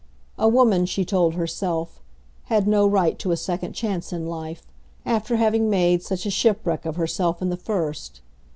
[0.39, 2.01] A woman, she told herself,
[2.45, 4.63] had no right to a second chance in life,
[5.05, 8.21] after having made such a shipwreck of herself in the first.